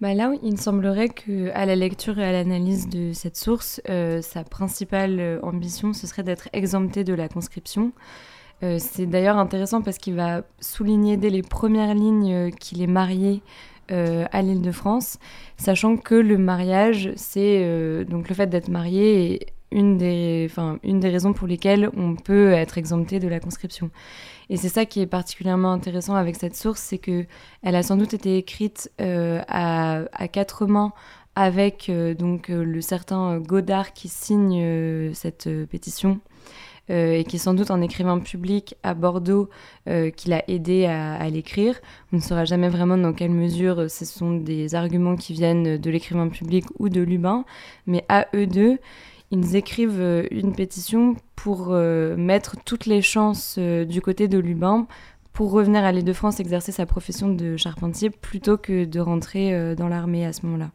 [0.00, 3.80] Bah là, il me semblerait que à la lecture et à l'analyse de cette source,
[3.88, 7.92] euh, sa principale euh, ambition, ce serait d'être exempté de la conscription.
[8.62, 13.42] Euh, c'est d'ailleurs intéressant parce qu'il va souligner dès les premières lignes qu'il est marié
[13.88, 15.20] à l'île de France,
[15.56, 19.46] sachant que le mariage, c'est donc le fait d'être marié
[19.76, 23.90] une des, enfin, une des raisons pour lesquelles on peut être exempté de la conscription.
[24.48, 27.26] Et c'est ça qui est particulièrement intéressant avec cette source, c'est que
[27.62, 30.92] elle a sans doute été écrite euh, à, à, quatre mains
[31.34, 36.20] avec euh, donc euh, le certain Godard qui signe cette pétition.
[36.88, 39.50] et qui est sans doute un écrivain public à Bordeaux
[40.16, 41.74] qui l'a aidé à, à l'écrire.
[42.12, 45.90] On ne saura jamais vraiment dans quelle mesure ce sont des arguments qui viennent de
[45.90, 47.44] l'écrivain public ou de Lubin,
[47.86, 48.78] mais à eux deux,
[49.30, 54.86] ils écrivent une pétition pour mettre toutes les chances du côté de Lubin
[55.36, 59.52] pour revenir à l'île de France exercer sa profession de charpentier plutôt que de rentrer
[59.52, 60.70] euh, dans l'armée à ce moment-là.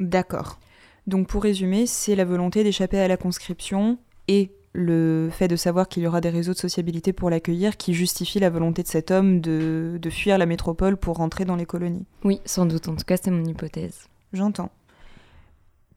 [0.00, 0.58] D'accord.
[1.06, 3.96] Donc pour résumer, c'est la volonté d'échapper à la conscription
[4.28, 7.94] et le fait de savoir qu'il y aura des réseaux de sociabilité pour l'accueillir qui
[7.94, 12.04] justifie la volonté de cet homme de, fuir la métropole pour rentrer dans les colonies.
[12.22, 12.88] Oui, sans doute.
[12.88, 14.08] En tout cas, c'est mon hypothèse.
[14.34, 14.70] J'entends.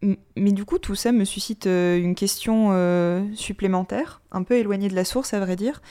[0.01, 4.87] Mais du coup, tout ça me suscite euh, une question euh, supplémentaire, un peu éloignée
[4.87, 5.81] de la source, à vrai dire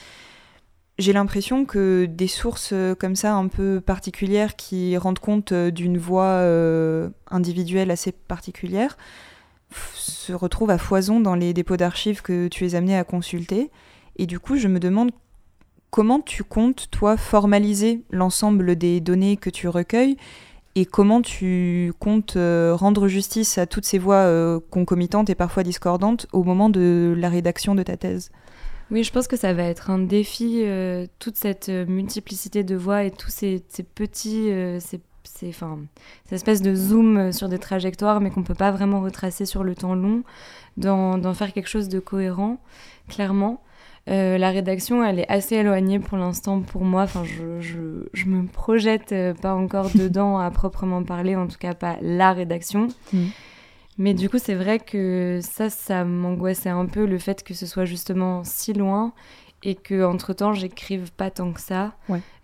[0.97, 5.97] j'ai l'impression que des sources euh, comme ça un peu particulières qui rendent compte d'une
[5.97, 6.43] voix
[7.31, 8.97] individuelle assez particulière
[9.93, 13.71] se retrouvent à foison dans les dépôts d'archives que tu es amené à consulter.
[14.17, 15.11] Et du coup, je me demande
[15.89, 20.17] comment tu comptes, toi, formaliser l'ensemble des données que tu recueilles
[20.75, 26.43] et comment tu comptes rendre justice à toutes ces voix concomitantes et parfois discordantes au
[26.43, 28.31] moment de la rédaction de ta thèse?
[28.91, 32.75] Oui, je pense que ça va être un défi, euh, toute cette euh, multiplicité de
[32.75, 34.99] voix et tous ces, petits, euh, ces,
[35.47, 35.77] enfin,
[36.23, 39.63] cette espèce de zoom sur des trajectoires, mais qu'on ne peut pas vraiment retracer sur
[39.63, 40.23] le temps long,
[40.77, 42.57] d'en faire quelque chose de cohérent,
[43.07, 43.61] clairement.
[44.09, 47.03] La rédaction, elle est assez éloignée pour l'instant pour moi.
[47.03, 51.73] Enfin, je, je, je me projette pas encore dedans à proprement parler, en tout cas
[51.73, 52.87] pas la rédaction.
[53.13, 53.25] Mm.
[53.99, 57.65] Mais du coup, c'est vrai que ça, ça m'angoissait un peu le fait que ce
[57.65, 59.13] soit justement si loin
[59.61, 61.91] et que entre temps, j'écrive pas tant que ça.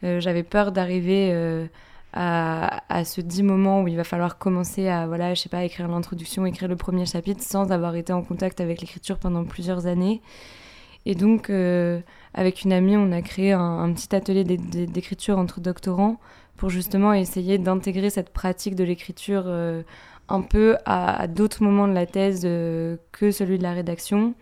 [0.04, 1.66] Euh, j'avais peur d'arriver euh,
[2.12, 5.64] à, à, ce dit moment où il va falloir commencer à, voilà, je sais pas,
[5.64, 9.86] écrire l'introduction, écrire le premier chapitre sans avoir été en contact avec l'écriture pendant plusieurs
[9.86, 10.22] années.
[11.06, 12.00] Et donc, euh,
[12.34, 16.20] avec une amie, on a créé un, petit atelier d'écriture entre doctorants
[16.58, 19.48] pour justement essayer d'intégrer cette pratique de l'écriture
[20.30, 24.34] un peu à, d'autres moments de la thèse euh, que celui de la rédaction.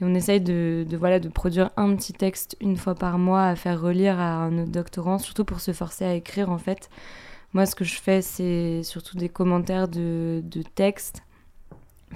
[0.00, 3.56] Et on essaye de, voilà, de produire un petit texte une fois par mois à
[3.56, 6.90] faire relire à un autre doctorant, surtout pour se forcer à écrire en fait.
[7.52, 11.22] Moi, ce que je fais, c'est surtout des commentaires de, de textes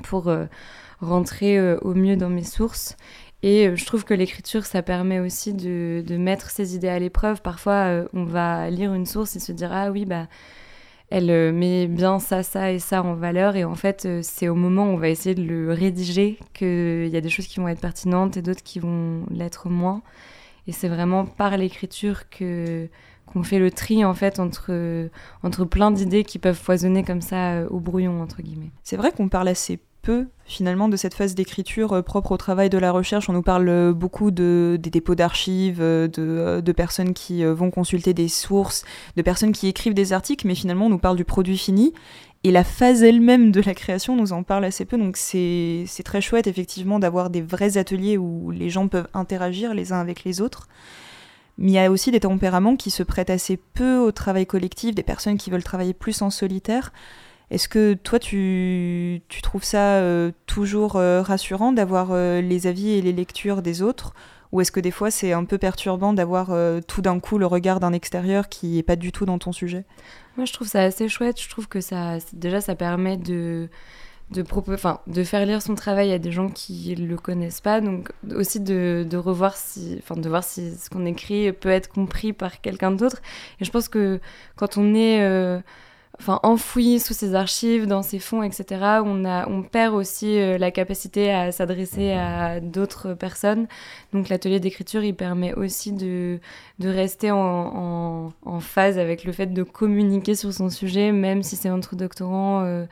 [0.03, 0.47] pour euh,
[1.01, 2.97] rentrer euh, au mieux dans mes sources.
[3.43, 7.41] Et je trouve que l'écriture, ça permet aussi de, mettre ses idées à l'épreuve.
[7.41, 10.27] Parfois, on va lire une source et se dire Ah oui, bah
[11.11, 13.57] elle euh, met bien ça, ça et ça en valeur.
[13.57, 17.09] Et en fait, euh, c'est au moment où on va essayer de le rédiger qu'il
[17.09, 20.03] y a des choses qui vont être pertinentes et d'autres qui vont l'être moins.
[20.67, 22.89] Et c'est vraiment par l'écriture que
[23.27, 25.11] qu'on fait le tri en fait entre,
[25.43, 28.71] entre plein d'idées qui peuvent foisonner comme ça euh, au brouillon entre guillemets.
[28.85, 32.71] C'est vrai qu'on parle assez peu finalement de cette phase d'écriture euh, propre au travail
[32.71, 33.29] de la recherche.
[33.29, 38.15] On nous parle euh, beaucoup de, des dépôts d'archives, euh, de, personnes qui vont consulter
[38.15, 38.85] des sources,
[39.17, 41.93] de personnes qui écrivent des articles, mais finalement on nous parle du produit fini.
[42.45, 46.21] Et la phase elle-même de la création nous en parle assez peu, donc c'est très
[46.21, 50.41] chouette effectivement d'avoir des vrais ateliers où les gens peuvent interagir les uns avec les
[50.41, 50.69] autres.
[51.59, 54.95] Mais il y a aussi des tempéraments qui se prêtent assez peu au travail collectif,
[54.95, 56.93] des personnes qui veulent travailler plus en solitaire.
[57.51, 63.03] Est-ce que toi, tu, trouves ça euh, toujours euh, rassurant d'avoir euh, les avis et
[63.03, 64.15] les lectures des autres?
[64.53, 66.57] Ou est-ce que des fois, c'est un peu perturbant d'avoir
[66.87, 69.85] tout d'un coup le regard d'un extérieur qui n'est pas du tout dans ton sujet?
[70.39, 71.39] Moi, je trouve ça assez chouette.
[71.39, 73.69] Je trouve que ça, déjà, ça permet de,
[74.31, 74.43] de,
[75.07, 77.83] de faire lire son travail à des gens qui ne le connaissent pas.
[77.83, 81.89] Donc, aussi de, de revoir si, enfin, de voir si ce qu'on écrit peut être
[81.89, 83.21] compris par quelqu'un d'autre.
[83.61, 84.19] Et je pense que
[84.57, 85.61] quand on est
[86.21, 88.65] enfin enfoui sous ses archives, dans ses fonds, etc.
[89.05, 93.67] On, a, on perd aussi euh, la capacité à s'adresser à d'autres personnes.
[94.13, 96.41] Donc l'atelier d'écriture, il permet aussi de,
[96.81, 101.57] de rester en, en, phase avec le fait de communiquer sur son sujet, même si
[101.57, 102.65] c'est entre doctorants.
[102.65, 102.87] Euh,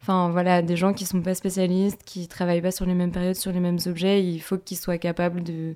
[0.00, 3.36] enfin voilà, des gens qui sont pas spécialistes, qui travaillent pas sur les mêmes périodes,
[3.36, 5.74] sur les mêmes objets, il faut qu'ils soient capables de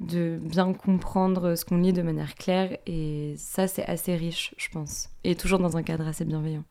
[0.00, 4.68] de bien comprendre ce qu'on lit de manière claire et ça c'est assez riche je
[4.68, 6.64] pense et toujours dans un cadre assez bienveillant.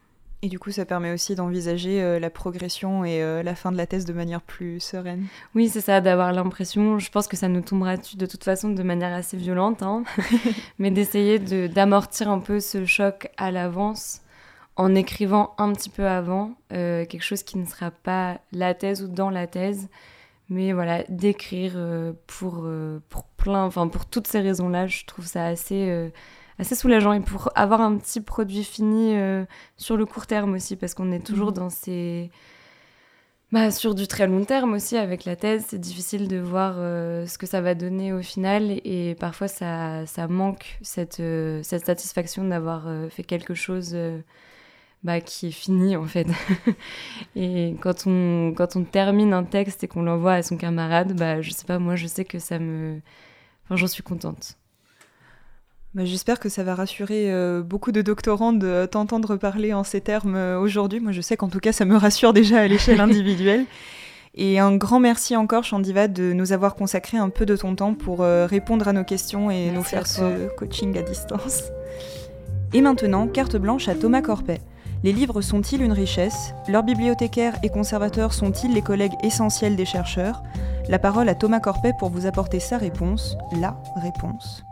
[0.43, 3.77] Et du coup ça permet aussi d'envisager euh, la progression et euh, la fin de
[3.77, 5.25] la thèse de manière plus sereine.
[5.55, 8.69] Oui c'est ça d'avoir l'impression, je pense que ça nous tombera dessus de toute façon
[8.69, 10.03] de manière assez violente, hein,
[10.79, 14.21] mais d'essayer d'amortir un peu ce choc à l'avance
[14.77, 19.01] en écrivant un petit peu avant euh, quelque chose qui ne sera pas la thèse
[19.03, 19.89] ou dans la thèse
[20.49, 25.25] mais voilà, d'écrire euh, pour, euh, pour plein, enfin pour toutes ces raisons-là, je trouve
[25.25, 26.09] ça assez, euh,
[26.59, 27.13] assez soulageant.
[27.13, 29.15] Et pour avoir un petit produit fini
[29.77, 31.55] sur le court terme aussi, parce qu'on est toujours mmh.
[31.55, 32.31] dans ces
[33.53, 37.25] bah, sur du très long terme aussi, avec la thèse, c'est difficile de voir euh,
[37.25, 38.81] ce que ça va donner au final.
[38.83, 43.95] Et parfois, ça, ça manque cette, euh, cette satisfaction d'avoir euh, fait quelque chose
[45.03, 46.27] bah, qui est fini, en fait.
[47.35, 51.41] et quand on, quand on termine un texte et qu'on l'envoie à son camarade, bah,
[51.41, 52.99] je sais pas, moi, je sais que ça me.
[53.65, 54.57] Enfin, j'en suis contente.
[55.93, 60.01] Bah, j'espère que ça va rassurer euh, beaucoup de doctorants de t'entendre parler en ces
[60.01, 60.99] termes euh, aujourd'hui.
[60.99, 63.65] Moi, je sais qu'en tout cas, ça me rassure déjà à l'échelle individuelle.
[64.35, 67.95] Et un grand merci encore, Chandiva, de nous avoir consacré un peu de ton temps
[67.95, 71.63] pour euh, répondre à nos questions et nous faire ce coaching à distance.
[72.73, 74.61] Et maintenant, carte blanche à Thomas Corpet.
[75.03, 76.53] Les livres sont-ils une richesse?
[76.67, 80.41] Leurs bibliothécaires et conservateurs sont-ils les collègues essentiels des chercheurs?
[80.89, 84.63] La parole à Thomas Corpet pour vous apporter sa réponse, la réponse.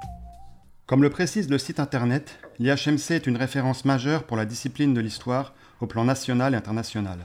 [0.87, 5.01] Comme le précise le site internet, l'IHMC est une référence majeure pour la discipline de
[5.01, 7.19] l'histoire au plan national et international.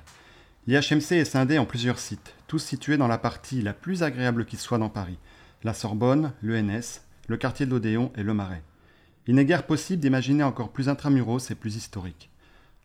[0.67, 4.57] L'IHMC est scindé en plusieurs sites, tous situés dans la partie la plus agréable qui
[4.57, 5.19] soit dans Paris,
[5.63, 8.63] la Sorbonne, l'ENS, le quartier de l'Odéon et le Marais.
[9.27, 12.30] Il n'est guère possible d'imaginer encore plus intramuros et plus historique.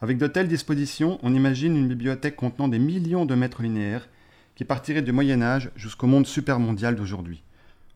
[0.05, 4.07] Avec de telles dispositions, on imagine une bibliothèque contenant des millions de mètres linéaires
[4.53, 7.41] qui partirait du Moyen Âge jusqu'au monde supermondial d'aujourd'hui.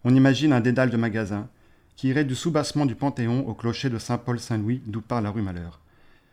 [0.03, 1.47] On imagine un dédale de magasins,
[1.95, 5.81] qui irait du soubassement du Panthéon au clocher de Saint-Paul-Saint-Louis, d'où part la rue Malheur.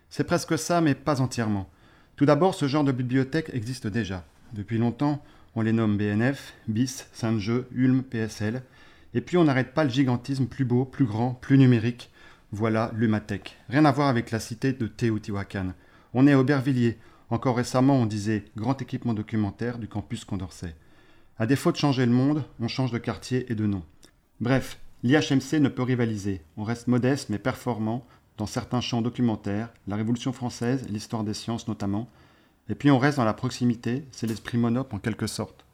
[0.08, 1.68] C'est presque ça, mais pas entièrement.
[2.16, 4.24] Tout d'abord, ce genre de bibliothèque existe déjà.
[4.54, 5.22] Depuis longtemps,
[5.56, 8.62] on les nomme BNF, BIS, Saint-Jeu, Ulm, PSL,
[9.12, 12.10] et puis on n'arrête pas le gigantisme plus beau, plus grand, plus numérique.
[12.52, 13.56] Voilà l'Humatech.
[13.68, 15.72] Rien à voir avec la cité de Teotihuacan.
[16.14, 16.98] On est à Aubervilliers.
[17.28, 20.76] Encore récemment, on disait grand équipement documentaire du campus Condorcet.
[21.38, 23.82] À défaut de changer le monde, on change de quartier et de nom.
[24.40, 26.42] Bref, L'IHMC ne peut rivaliser.
[26.56, 28.06] On reste modeste mais performant
[28.38, 32.08] dans certains champs documentaires, la Révolution française, l'histoire des sciences notamment.
[32.68, 35.64] Et puis on reste dans la proximité, c'est l'esprit monop en quelque sorte.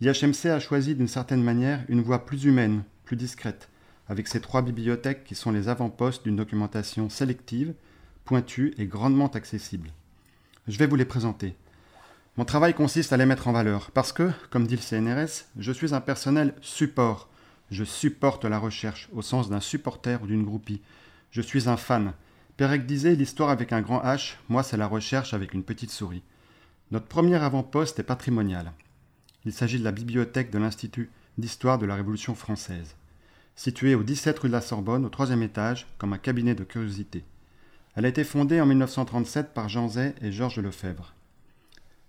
[0.00, 3.68] L'IHMC a choisi d'une certaine manière une voie plus humaine, plus discrète,
[4.08, 7.74] avec ses trois bibliothèques qui sont les avant-postes d'une documentation sélective,
[8.24, 9.90] pointue et grandement accessible.
[10.66, 11.54] Je vais vous les présenter.
[12.36, 15.72] Mon travail consiste à les mettre en valeur, parce que, comme dit le CNRS, je
[15.72, 17.28] suis un personnel support,
[17.70, 20.82] je supporte la recherche, au sens d'un supporter ou d'une groupie.
[21.30, 22.12] Je suis un fan.
[22.56, 26.22] Pérec disait l'histoire avec un grand H, moi c'est la recherche avec une petite souris.
[26.90, 28.72] Notre premier avant-poste est patrimonial.
[29.44, 32.94] Il s'agit de la bibliothèque de l'Institut d'histoire de la Révolution française,
[33.56, 37.24] située au 17 rue de la Sorbonne, au troisième étage, comme un cabinet de curiosité.
[37.96, 41.14] Elle a été fondée en 1937 par Jean Zay et Georges Lefebvre.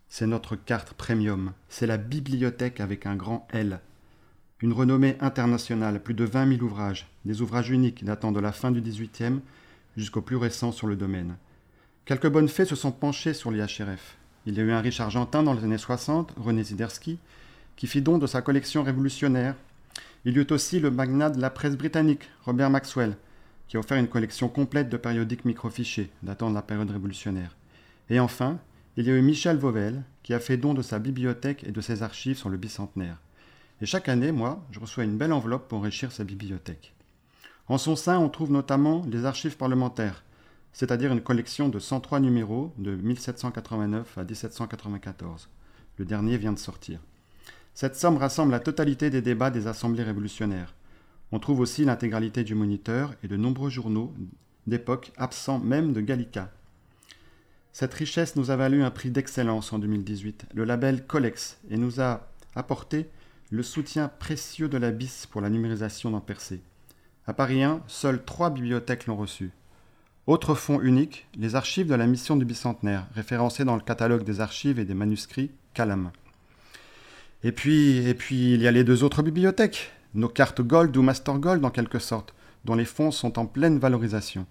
[0.10, 3.80] C'est notre carte premium, c'est la bibliothèque avec un grand L,
[4.62, 8.72] une renommée internationale, plus de 20 000 ouvrages, des ouvrages uniques datant de la fin
[8.72, 9.42] du XVIIIe
[9.98, 11.36] jusqu'au plus récent sur le domaine.
[12.06, 14.18] Quelques bonnes fées se sont penchées sur l'IHRF.
[14.46, 17.18] Il y a eu un riche argentin dans les années 60, René Ziderski,
[17.76, 19.56] qui fit don de sa collection révolutionnaire.
[20.28, 23.16] Il y eut aussi le magnat de la presse britannique, Robert Maxwell,
[23.68, 27.56] qui a offert une collection complète de périodiques microfichés datant de la période révolutionnaire.
[28.10, 28.58] Et enfin,
[28.98, 31.80] il y a eu Michel Vauvel, qui a fait don de sa bibliothèque et de
[31.80, 33.18] ses archives sur le bicentenaire.
[33.82, 36.96] Et chaque année, moi, je reçois une belle enveloppe pour enrichir sa bibliothèque.
[37.68, 40.24] En son sein, on trouve notamment les archives parlementaires,
[40.74, 45.50] c'est-à-dire une collection de 103 numéros de 1789 à 1794.
[45.98, 47.00] Le dernier vient de sortir.
[47.76, 50.74] Cette somme rassemble la totalité des débats des assemblées révolutionnaires.
[51.34, 54.14] On trouve aussi l'intégralité du Moniteur et de nombreux journaux
[54.66, 56.50] d'époque absents même de Gallica.
[57.74, 62.00] Cette richesse nous a valu un prix d'excellence en 2018, le label Colex, et nous
[62.00, 63.10] a apporté
[63.50, 66.62] le soutien précieux de la BIS pour la numérisation dans Percé.
[67.28, 69.52] À Paris 1, seules trois bibliothèques l'ont reçu.
[70.28, 74.40] Autre fonds unique, les archives de la mission du bicentenaire, référencées dans le catalogue des
[74.40, 76.12] archives et des manuscrits Calam.
[77.46, 81.04] Et puis, et puis, il y a les deux autres bibliothèques, nos cartes Gold ou
[81.04, 82.34] Master Gold en quelque sorte,
[82.66, 84.48] dont les fonds sont en pleine valorisation.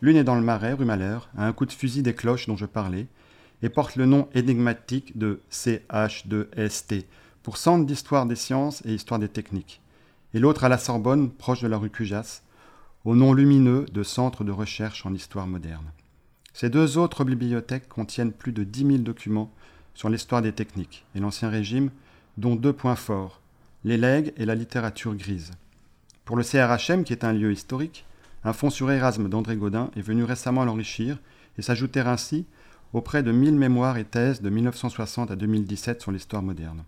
[0.00, 2.56] L'une est dans le Marais, rue Malheur, à un coup de fusil des cloches dont
[2.56, 3.06] je parlais,
[3.62, 7.04] et porte le nom énigmatique de CH2ST,
[7.42, 9.82] pour Centre d'histoire des sciences et histoire des techniques,
[10.32, 12.40] et l'autre à la Sorbonne, proche de la rue Cujas,
[13.04, 15.92] au nom lumineux de Centre de recherche en histoire moderne.
[16.54, 19.52] Ces deux autres bibliothèques contiennent plus de 10 000 documents
[19.92, 21.90] sur l'histoire des techniques et l'Ancien Régime,
[22.38, 23.40] dont deux points forts,
[23.84, 25.50] les legs et la littérature grise.
[26.24, 28.04] Pour le CRHM, qui est un lieu historique,
[28.44, 31.18] un fonds sur Erasme d'André Gaudin est venu récemment l'enrichir
[31.58, 32.46] et s'ajouter ainsi
[32.92, 36.84] auprès de 1000 mémoires et thèses de 1960 à 2017 sur l'histoire moderne.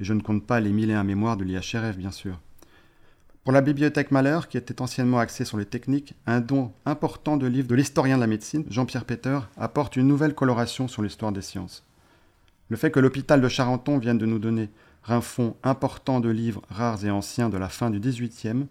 [0.00, 2.38] Et je ne compte pas les mille et un mémoires de l'IHRF, bien sûr.
[3.44, 7.46] Pour la bibliothèque Malheur, qui était anciennement axée sur les techniques, un don important de
[7.46, 11.42] livres de l'historien de la médecine, Jean-Pierre Peter, apporte une nouvelle coloration sur l'histoire des
[11.42, 11.87] sciences.
[12.68, 14.70] Le fait que l'hôpital de Charenton vienne de nous donner
[15.06, 18.66] un fonds important de livres rares et anciens de la fin du XVIIIe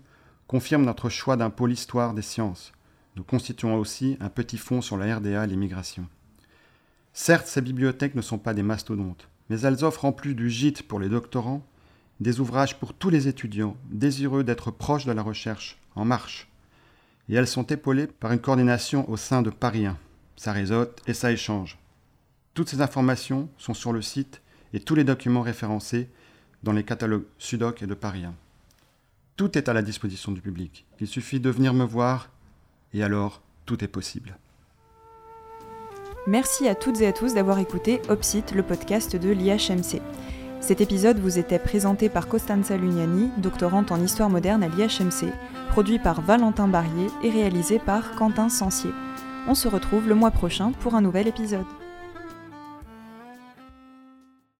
[0.47, 2.73] confirme notre choix d'un pôle histoire des sciences.
[3.15, 6.07] Nous constituons aussi un petit fonds sur la RDA et l'immigration.
[7.13, 10.83] Certes, ces bibliothèques ne sont pas des mastodontes, mais elles offrent en plus du gîte
[10.83, 11.65] pour les doctorants,
[12.19, 16.47] des ouvrages pour tous les étudiants désireux d'être proches de la recherche, en marche.
[17.29, 19.97] Et elles sont épaulées par une coordination au sein de Paris 1.
[20.35, 21.79] Ça réseaute et ça échange.
[22.57, 24.41] Toutes ces informations sont sur le site
[24.73, 26.09] et tous les documents référencés
[26.63, 28.33] dans les catalogues Sudoc et de Paris 1.
[29.35, 30.83] Tout est à la disposition du public.
[30.99, 32.31] Il suffit de venir me voir
[32.95, 34.39] et alors tout est possible.
[36.25, 40.01] Merci à toutes et à tous d'avoir écouté Opsite, le podcast de l'IHMC.
[40.59, 45.31] Cet épisode vous était présenté par Costanza Lugnani, doctorante en histoire moderne à l'IHMC,
[45.69, 48.93] produit par Valentin Barrier et réalisé par Quentin Sancier.
[49.47, 51.67] On se retrouve le mois prochain pour un nouvel épisode.